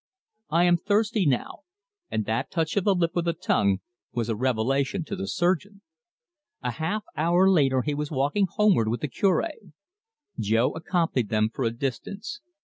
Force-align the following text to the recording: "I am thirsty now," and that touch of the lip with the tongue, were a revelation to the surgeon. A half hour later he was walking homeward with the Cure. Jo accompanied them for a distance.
"I 0.49 0.63
am 0.63 0.77
thirsty 0.77 1.27
now," 1.27 1.59
and 2.09 2.25
that 2.25 2.49
touch 2.49 2.75
of 2.75 2.85
the 2.85 2.95
lip 2.95 3.11
with 3.13 3.25
the 3.25 3.33
tongue, 3.33 3.81
were 4.13 4.25
a 4.27 4.33
revelation 4.33 5.03
to 5.03 5.15
the 5.15 5.27
surgeon. 5.27 5.81
A 6.63 6.71
half 6.71 7.03
hour 7.15 7.47
later 7.47 7.83
he 7.83 7.93
was 7.93 8.09
walking 8.09 8.47
homeward 8.49 8.87
with 8.87 9.01
the 9.01 9.07
Cure. 9.07 9.43
Jo 10.39 10.71
accompanied 10.71 11.29
them 11.29 11.51
for 11.53 11.65
a 11.65 11.69
distance. 11.71 12.41